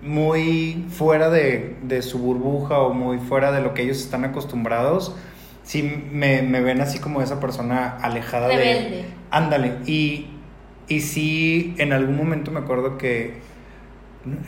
[0.00, 5.14] muy fuera de, de su burbuja o muy fuera de lo que ellos están acostumbrados,
[5.64, 8.54] sí me, me ven así como esa persona alejada de...
[8.56, 9.04] Rebelde.
[9.30, 10.28] Ándale, y,
[10.88, 13.34] y sí, en algún momento me acuerdo que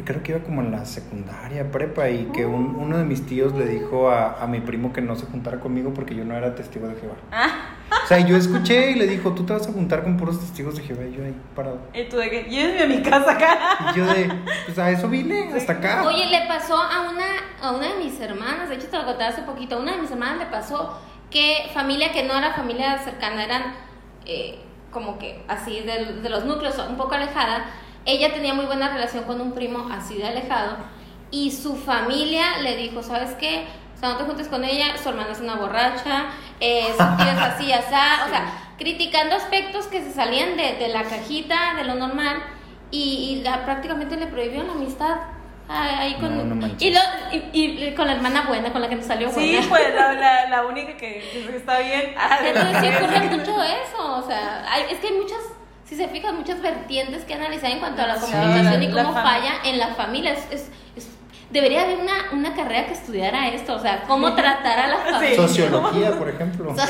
[0.04, 3.54] creo que iba como en la secundaria, prepa, y que un- uno de mis tíos
[3.54, 6.54] le dijo a, a mi primo que no se juntara conmigo porque yo no era
[6.54, 7.14] testigo de Jehová.
[7.32, 10.40] Ah, O sea, yo escuché y le dijo, tú te vas a juntar con puros
[10.40, 11.78] testigos de Jehová, y yo ahí parado.
[11.94, 13.92] y tú de que llévenme a mi casa acá.
[13.94, 14.30] Y yo de,
[14.66, 16.02] pues a eso vine, hasta acá.
[16.06, 17.26] Oye, le pasó a una,
[17.62, 20.02] a una de mis hermanas, de hecho te lo conté hace poquito, a una de
[20.02, 20.98] mis hermanas le pasó
[21.30, 23.62] que familia que no era familia cercana, eran
[24.26, 24.58] eh,
[24.90, 27.66] como que así de, de los núcleos, un poco alejada,
[28.06, 30.76] ella tenía muy buena relación con un primo así de alejado
[31.30, 33.66] y su familia le dijo, ¿sabes qué?
[33.96, 36.26] O sea, no te juntes con ella, su hermana es una borracha,
[36.64, 37.86] eh, es así, así,
[38.26, 42.42] o sea, criticando aspectos que se salían de, de la cajita, de lo normal,
[42.90, 45.16] y, y la, prácticamente le prohibió la amistad.
[45.66, 47.00] Ahí con, No, no y, lo,
[47.32, 49.66] y, y con la hermana buena, con la que nos salió Sí, buena.
[49.70, 52.14] pues la, la, la única que, que está bien.
[52.18, 55.38] Ah, Entonces sí ocurre mucho eso, o sea, hay- es que hay muchas,
[55.86, 59.02] si se fijan, muchas vertientes que analizar en cuanto a la Sí, comunicación y la
[59.04, 60.32] cómo falla en la familia.
[60.34, 60.70] Es- es-
[61.50, 65.36] debería haber una, una carrera que estudiara esto, o sea, cómo tratar a la familia.
[65.36, 66.74] Sociología, por ejemplo.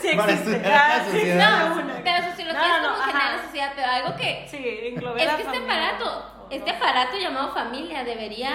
[0.00, 0.56] Sí Para existe.
[0.56, 1.68] estudiar la Ah, sociedad.
[1.68, 3.06] no, pero sociología No, es como ajá.
[3.06, 4.56] generar la sociedad, pero algo que Sí,
[4.96, 5.64] es la que este familia.
[5.64, 8.50] aparato, O este aparato llamado familia debería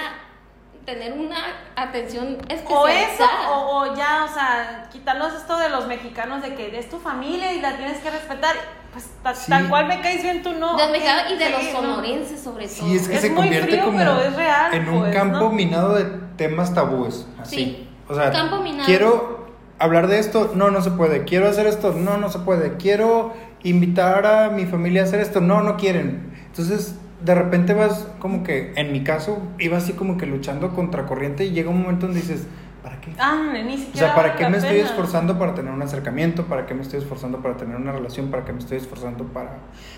[0.85, 1.37] tener una
[1.75, 3.09] atención O especializada.
[3.13, 6.99] eso, o, o ya, o sea, quitarnos esto de los mexicanos de que es tu
[6.99, 8.55] familia y la tienes que respetar.
[8.93, 9.49] Pues ta- Sí.
[9.49, 10.75] tal cual me caes bien tú, no.
[10.77, 11.71] y de sí, los no.
[11.81, 12.75] sonorenses sobre todo.
[12.87, 15.15] Sí, es que Es se muy convierte frío, como pero es real, en un pues,
[15.15, 15.49] campo ¿no?
[15.51, 16.05] minado de
[16.37, 17.27] temas tabúes.
[17.39, 17.55] Así.
[17.55, 18.85] Sí, O sea, campo minado.
[18.85, 19.47] quiero
[19.77, 21.23] hablar de esto, no, no se puede.
[21.23, 22.77] Quiero hacer esto, no, no se puede.
[22.77, 26.33] Quiero invitar a mi familia a hacer esto, no, no quieren.
[26.47, 31.05] Entonces, de repente vas como que, en mi caso, iba así como que luchando contra
[31.05, 32.47] corriente y llega un momento donde dices,
[32.83, 33.13] ¿para qué?
[33.19, 34.07] Ah, ni O siquiera.
[34.07, 34.89] sea, ¿para qué me estoy pena.
[34.89, 36.45] esforzando para tener un acercamiento?
[36.45, 38.29] ¿Para qué me estoy esforzando para tener una relación?
[38.31, 39.57] ¿Para qué me estoy esforzando para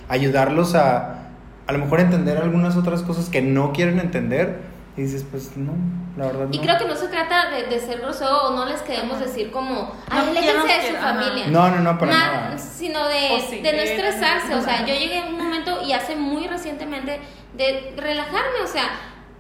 [0.09, 1.27] ayudarlos a
[1.67, 4.59] a lo mejor entender algunas otras cosas que no quieren entender?
[4.97, 5.71] Y dices, pues no,
[6.17, 6.53] la verdad no.
[6.53, 9.49] Y creo que no se trata de, de ser grosero o no les queremos decir
[9.49, 11.13] como, ay, No, aléjense no de su ajá.
[11.13, 11.47] familia.
[11.47, 12.57] No, no, no, para Ma- nada.
[12.57, 14.53] Sino de, O sí, de no eh, estresarse.
[14.53, 14.85] O sea, ajá.
[14.85, 17.21] yo llegué a un momento y hace muy recientemente
[17.55, 18.59] de relajarme.
[18.65, 18.83] O sea,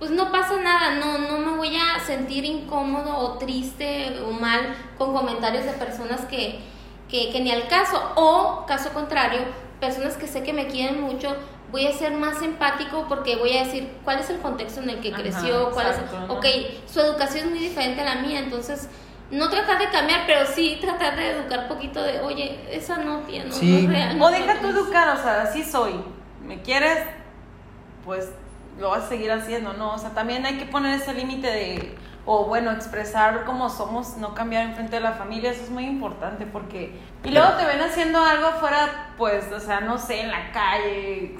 [0.01, 0.95] pues no pasa nada.
[0.95, 6.21] No, no me voy a sentir incómodo o triste o mal con comentarios de personas
[6.21, 6.59] que,
[7.07, 8.01] que, que ni al caso.
[8.15, 9.41] O, caso contrario,
[9.79, 11.35] personas que sé que me quieren mucho.
[11.71, 15.01] Voy a ser más empático porque voy a decir cuál es el contexto en el
[15.01, 16.45] que Ajá, creció, cuál exacto, es, ok,
[16.91, 18.89] su educación es muy diferente a la mía, entonces
[19.29, 23.51] no tratar de cambiar, pero sí tratar de educar poquito de, oye, esa no, no,
[23.53, 23.71] Sí.
[23.71, 24.19] no es real.
[24.19, 24.73] O deja tú es".
[24.75, 25.93] educar, o sea, así soy.
[26.43, 27.05] ¿Me quieres?
[28.03, 28.31] Pues
[28.79, 29.93] lo vas a seguir haciendo, ¿no?
[29.93, 34.33] O sea, también hay que poner ese límite de, o bueno, expresar cómo somos, no
[34.33, 36.99] cambiar en frente de la familia, eso es muy importante porque...
[37.23, 41.37] Y luego te ven haciendo algo afuera, pues, o sea, no sé, en la calle,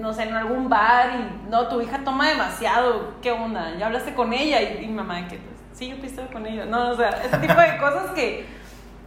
[0.00, 3.76] no sé, en algún bar y no, tu hija toma demasiado, ¿qué onda?
[3.78, 6.90] Ya hablaste con ella y, y mamá que, pues, sí, yo pisto con ella, ¿no?
[6.90, 8.60] O sea, ese tipo de cosas que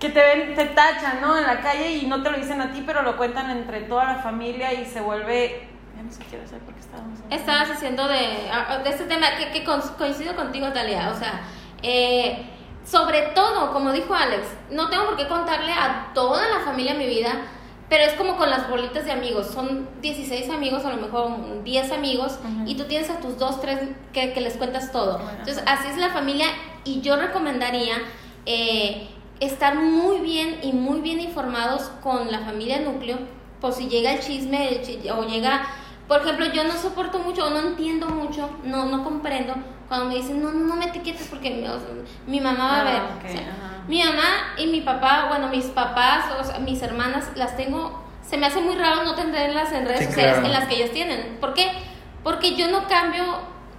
[0.03, 1.37] que te ven, te tachan, ¿no?
[1.37, 4.03] En la calle y no te lo dicen a ti, pero lo cuentan entre toda
[4.03, 5.69] la familia y se vuelve.
[6.29, 7.19] Qué hacer porque estábamos.
[7.19, 7.35] hablando.
[7.35, 11.41] Estabas haciendo de, ah, de este tema que, que coincido contigo, Talia, o sea,
[11.81, 12.49] eh,
[12.85, 17.07] sobre todo, como dijo Alex, no tengo por qué contarle a toda la familia mi
[17.07, 17.31] vida,
[17.89, 21.91] pero es como con las bolitas de amigos, son 16 amigos, a lo mejor 10
[21.91, 23.79] amigos, y tú tienes a tus dos, tres
[24.11, 25.19] que, que les cuentas todo.
[25.19, 25.31] Bueno.
[25.39, 26.47] Entonces, así es la familia
[26.83, 27.95] y yo recomendaría
[28.45, 33.17] eh, estar muy bien y muy bien informados con la familia núcleo,
[33.61, 34.81] por si llega el chisme
[35.15, 35.65] o llega,
[36.07, 39.55] por ejemplo, yo no soporto mucho o no entiendo mucho, no, no comprendo
[39.87, 41.51] cuando me dicen, no, no, no me etiquetes porque
[42.25, 43.01] mi, mamá va a ver.
[43.01, 46.25] Ah, mi mamá y mi papá, bueno, mis papás,
[46.57, 50.37] o mis hermanas, las tengo, se me hace muy raro no tenerlas en redes sociales
[50.37, 51.37] en las que ellos tienen.
[51.39, 51.71] ¿Por qué?
[52.23, 53.23] Porque yo no cambio,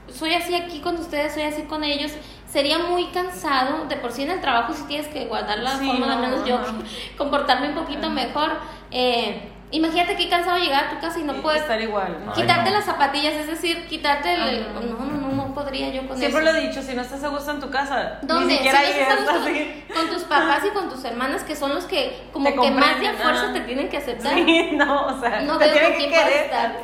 [0.09, 2.13] soy así aquí con ustedes, soy así con ellos.
[2.47, 6.15] Sería muy cansado, de por sí en el trabajo si tienes que guardar la forma,
[6.15, 6.61] de menos yo
[7.19, 8.53] comportarme un poquito mejor.
[8.93, 12.17] Eh, Imagínate qué cansado llegar a tu casa y no puedes estar igual.
[12.33, 14.73] Quitarte las zapatillas, es decir, quitarte el.
[14.73, 16.39] no, no, no, no podría yo con Siempre eso.
[16.39, 18.47] Siempre lo he dicho, si no estás a gusto en tu casa, ¿Dónde?
[18.47, 19.51] ni siquiera si no estás a gusto
[19.93, 23.13] con tus papás y con tus hermanas, que son los que, como que más de
[23.15, 24.33] fuerza te tienen que aceptar.
[24.33, 26.45] Sí, no, o sea, no te tienen que querer.
[26.45, 26.77] Estar.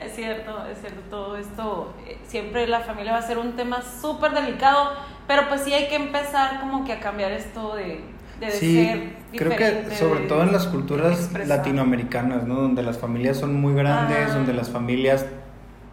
[0.00, 3.82] Es cierto, es cierto, todo esto, eh, siempre la familia va a ser un tema
[3.82, 4.94] súper delicado,
[5.26, 8.02] pero pues sí hay que empezar como que a cambiar esto de
[8.50, 12.56] sí, creo que sobre todo en las culturas latinoamericanas, ¿no?
[12.56, 14.34] Donde las familias son muy grandes, ah.
[14.34, 15.26] donde las familias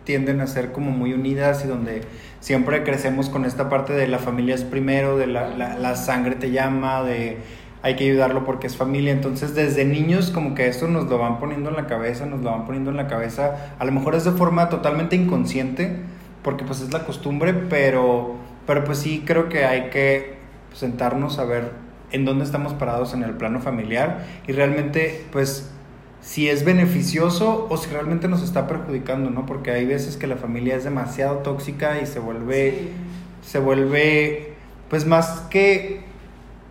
[0.03, 2.01] tienden a ser como muy unidas y donde
[2.39, 6.51] siempre crecemos con esta parte de la familia es primero, de la, la, sangre te
[6.51, 7.37] llama, de
[7.81, 9.11] hay que ayudarlo porque es familia.
[9.11, 12.51] Entonces, desde niños, como que esto nos lo van poniendo en la cabeza, nos lo
[12.51, 13.73] van poniendo en la cabeza.
[13.77, 15.97] A lo mejor es de forma totalmente inconsciente,
[16.43, 18.35] porque pues es la costumbre, pero,
[18.65, 20.37] pero pues sí creo que hay que
[20.73, 21.71] sentarnos a ver
[22.11, 25.69] en dónde estamos parados en el plano familiar y realmente pues
[26.21, 29.45] si es beneficioso o si realmente nos está perjudicando, ¿no?
[29.45, 32.89] Porque hay veces que la familia es demasiado tóxica y se vuelve
[33.41, 34.53] se vuelve
[34.89, 36.01] pues más que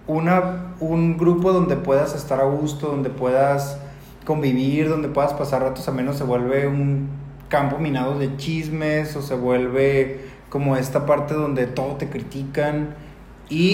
[0.07, 3.79] una un grupo donde puedas estar a gusto, donde puedas
[4.25, 7.09] convivir, donde puedas pasar ratos a menos se vuelve un
[7.49, 10.21] campo minado de chismes o se vuelve
[10.51, 12.95] como esta parte donde todo te critican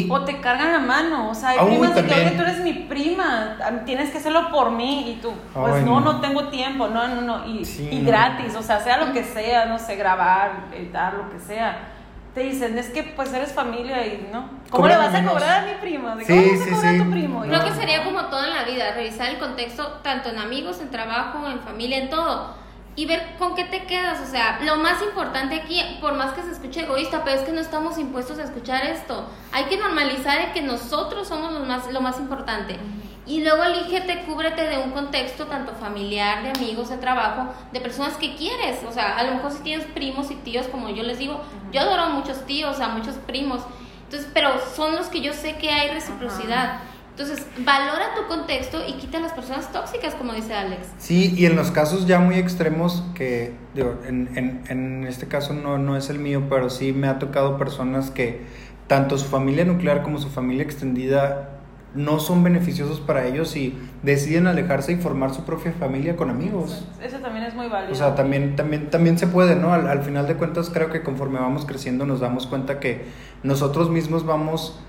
[0.08, 2.72] o te cargan la mano, o sea, hay primas de que, oye, tú eres mi
[2.72, 7.20] prima, tienes que hacerlo por mí, y tú, pues no, no, tengo tiempo, no, no,
[7.20, 11.30] no, y, y gratis, o sea, sea lo que sea, no sé, grabar, editar, lo
[11.30, 11.90] que sea.
[12.34, 14.50] Te dicen, es que pues eres familia y no.
[14.68, 16.16] ¿Cómo le vas a cobrar a mi prima?
[16.16, 17.42] ¿De ¿Cómo vas a cobrar a tu primo?
[17.42, 20.90] Creo que sería como todo en la vida, revisar el contexto, tanto en amigos, en
[20.90, 22.63] trabajo, en familia, en todo
[22.96, 24.20] y ver con qué te quedas.
[24.26, 27.52] O sea, lo más importante aquí, por más que se escuche egoísta, pero es que
[27.52, 29.26] no estamos impuestos a escuchar esto.
[29.52, 32.78] Hay que normalizar que nosotros somos lo más, lo más importante.
[33.26, 38.14] Y luego elígete, cúbrete de un contexto tanto familiar, de amigos, de trabajo, de personas
[38.18, 38.84] que quieres.
[38.86, 41.40] O sea, a lo mejor si tienes primos y tíos, como yo les digo,
[41.72, 43.62] yo adoro a muchos tíos, a muchos primos.
[44.04, 46.80] Entonces, pero son los que yo sé que hay reciprocidad.
[47.16, 50.88] Entonces, valora tu contexto y quita a las personas tóxicas, como dice Alex.
[50.98, 55.54] Sí, y en los casos ya muy extremos, que digo, en, en, en este caso
[55.54, 58.42] no, no es el mío, pero sí me ha tocado personas que
[58.88, 61.50] tanto su familia nuclear como su familia extendida
[61.94, 66.84] no son beneficiosos para ellos y deciden alejarse y formar su propia familia con amigos.
[67.00, 67.92] Eso, también es muy válido.
[67.92, 69.72] O sea, también, también, también se puede, ¿no?
[69.72, 73.04] Al, al final de cuentas, creo que conforme vamos creciendo nos damos cuenta que
[73.44, 74.80] nosotros mismos vamos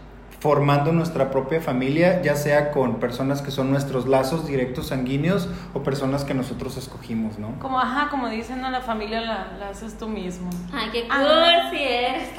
[0.45, 5.81] formando nuestra propia familia, ya sea con personas que son nuestros lazos directos sanguíneos o
[5.81, 7.58] personas que nosotros escogimos, ¿no?
[7.58, 8.69] Como, ajá, como dicen, ¿no?
[8.69, 10.51] la familia la, haces tú mismo.
[10.71, 11.17] Ay, qué ah.
[11.17, 12.29] cool si eres.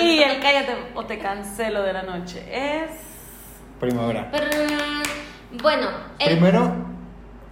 [0.00, 2.92] y el cállate o te cancelo de la noche es...
[3.80, 4.30] Primavera.
[5.60, 5.88] bueno.
[6.24, 6.76] Primero,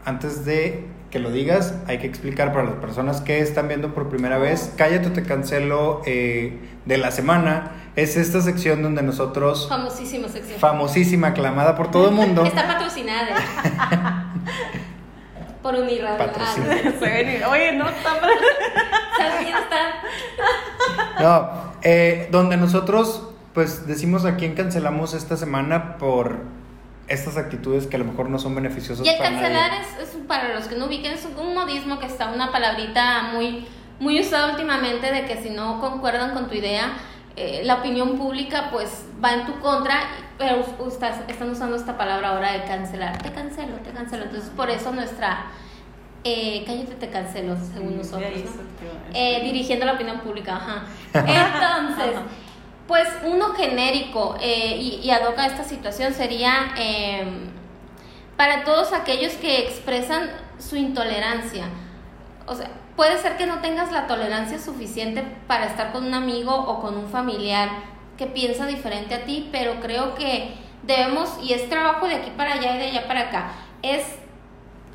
[0.05, 4.09] antes de que lo digas, hay que explicar para las personas que están viendo por
[4.09, 9.69] primera vez, cállate te cancelo eh, de la semana es esta sección donde nosotros...
[9.69, 10.59] Famosísima sección.
[10.59, 12.43] Famosísima, aclamada por todo el mundo.
[12.47, 13.29] Está patrocinada.
[15.63, 15.87] por un
[16.19, 17.49] Patrocinada.
[17.49, 18.17] Oye, no, está...
[19.61, 21.23] está?
[21.23, 21.51] No,
[21.83, 26.64] eh, donde nosotros pues decimos a quién cancelamos esta semana por
[27.09, 30.55] estas actitudes que a lo mejor no son beneficiosas y el cancelar Es, es, para
[30.55, 33.67] los que no ubiquen es un modismo que está una palabrita muy
[34.01, 36.95] muy usada últimamente de que si no concuerdan con tu idea
[37.37, 40.03] eh, la opinión pública pues va en tu contra,
[40.39, 43.21] pero estás, están usando esta palabra ahora de cancelar.
[43.21, 44.25] Te cancelo, te cancelo.
[44.25, 45.47] Entonces por eso nuestra...
[46.23, 48.31] Eh, cállate, te cancelo, según nosotros.
[49.13, 50.85] Eh, dirigiendo la opinión pública, ajá.
[51.13, 52.21] Entonces,
[52.87, 57.51] pues uno genérico eh, y, y esta situación sería em,
[58.37, 61.65] para todos aquellos que expresan su intolerancia.
[62.47, 66.55] O sea, puede ser que no tengas la tolerancia suficiente para estar con un amigo
[66.55, 67.71] o con un familiar
[68.19, 72.55] que piensa diferente a ti, pero creo que debemos, y es trabajo de aquí para
[72.55, 74.05] allá y de allá para acá, es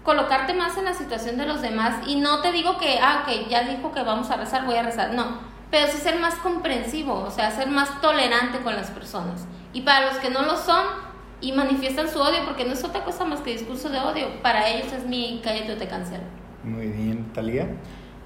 [0.04, 3.46] colocarte más en la situación de los demás y no te digo que, ah, que
[3.50, 7.14] ya dijo que vamos a rezar, voy a rezar, no, pero sí ser más comprensivo,
[7.14, 9.46] o sea, ser más tolerante con las personas.
[9.74, 10.86] Y para los que no lo son
[11.42, 14.68] y manifiestan su odio, porque no es otra cosa más que discurso de odio, para
[14.68, 16.24] ellos es mi cállate o te cancelo.
[16.64, 17.68] Muy bien, Talía.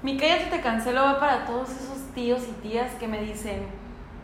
[0.02, 3.66] Mi cállate te cancelo va para todos esos tíos y tías que me dicen,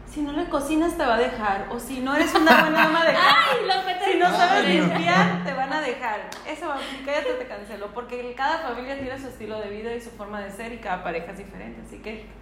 [0.06, 3.04] si no le cocinas te va a dejar, o si no eres una buena ama
[3.04, 6.30] de casa, Ay, lo que te si no sabes limpiar te van a dejar.
[6.48, 10.00] Eso va, mi cállate te cancelo, porque cada familia tiene su estilo de vida y
[10.00, 12.39] su forma de ser y cada pareja es diferente, así que...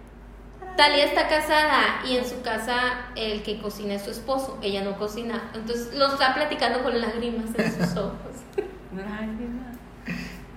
[0.77, 2.75] Talía está casada y en su casa
[3.15, 5.51] el que cocina es su esposo, ella no cocina.
[5.53, 8.15] Entonces lo está platicando con lágrimas en sus ojos.
[8.95, 9.75] lágrimas.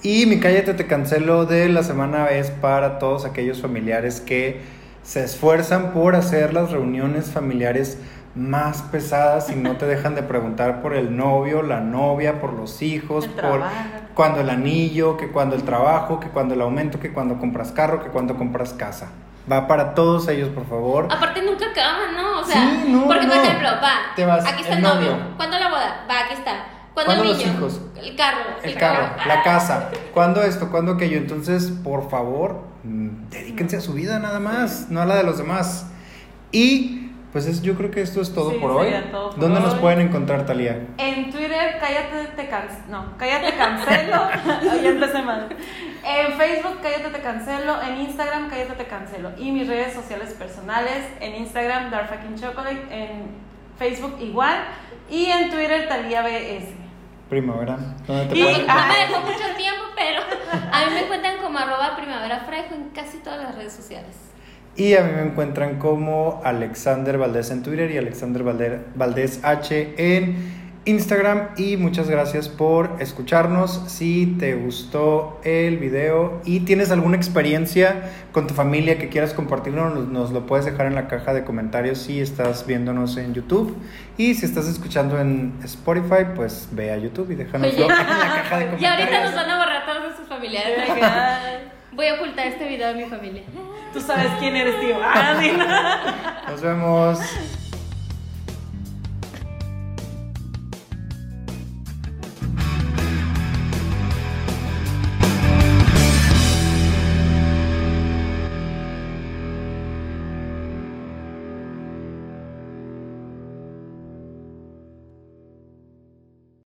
[0.03, 4.61] Y mi cállate te cancelo de la semana es para todos aquellos familiares que
[5.03, 7.99] se esfuerzan por hacer las reuniones familiares
[8.35, 12.81] más pesadas y no te dejan de preguntar por el novio, la novia, por los
[12.81, 13.75] hijos, El por trabajo.
[14.15, 18.03] cuando el anillo, que cuando el trabajo, que cuando el aumento, que cuando compras carro,
[18.03, 19.11] que cuando compras casa.
[19.51, 21.09] Va para todos ellos, por favor.
[21.11, 22.41] Aparte nunca acaban, ¿no?
[22.41, 23.43] O sea, Sí, no, porque por no.
[23.43, 25.11] ejemplo, va, Te vas, aquí está el el novio.
[25.11, 25.37] novio.
[25.37, 26.07] ¿Cuándo la boda?
[26.09, 26.67] Va, aquí está.
[26.95, 27.53] ¿Cuándo, ¿Cuándo el los niño?
[27.59, 27.81] hijos?
[27.97, 28.39] El carro.
[28.63, 31.17] El carro, la casa, cuando esto, cuando aquello.
[31.17, 35.39] Entonces, por favor, mm, dedíquense a su vida nada más, no a la de los
[35.39, 35.87] demás.
[36.53, 37.02] Y
[37.33, 38.85] pues es, yo creo que esto es todo Sí, por hoy.
[38.91, 40.79] sería todo por ¿Dónde nos pueden encontrar, Talía?
[40.99, 42.83] En Twitter, cállate te cancelo.
[42.91, 44.29] No, cállate cancelo.
[44.83, 45.49] ya empecé mal.
[46.05, 47.81] En Facebook, cállate te cancelo.
[47.83, 49.31] En Instagram, cállate te cancelo.
[49.39, 52.87] Y mis redes sociales personales, en Instagram, Dark Fucking Chocolate.
[52.91, 53.23] En
[53.79, 54.65] Facebook, igual.
[55.11, 56.69] Y en Twitter, Talía BS.
[57.31, 57.79] Primavera.
[58.07, 60.21] ¿Dónde te Y- pueden No ah, me dejó mucho tiempo, pero
[60.71, 64.15] a mí me encuentran como arroba primavera frejo en casi todas las redes sociales.
[64.75, 69.95] Y a mí me encuentran como Alexander Valdés en Twitter y Alexander Valder- Valdés H
[69.99, 71.49] en Instagram.
[71.59, 73.85] Y muchas gracias por escucharnos.
[73.89, 80.09] Si te gustó el video y tienes alguna experiencia con tu familia que quieras compartirnos,
[80.09, 83.77] nos, lo puedes dejar en la caja de comentarios si estás viéndonos en YouTube.
[84.17, 88.59] Y si estás escuchando en Spotify, pues ve a YouTube y déjanoslo en la caja
[88.59, 88.81] de comentarios.
[88.81, 90.79] Y ahorita nos van a borrar todos sus familiares.
[91.93, 93.43] Voy a ocultar este video de mi familia.
[93.93, 94.97] Tú sabes quién eres, tío.
[95.03, 96.45] Ah.
[96.49, 97.19] Nos vemos.